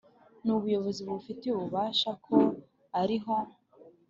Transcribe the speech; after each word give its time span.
n 0.43 0.47
Ubuyobozi 0.55 0.99
bubifitiye 1.07 1.51
ububasha 1.53 2.09
ko 2.25 2.35
ari 3.01 3.17
ho 3.23 3.35